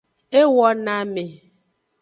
E 0.39 0.41
wo 0.53 0.67
na 0.83 0.93
ame. 1.03 1.25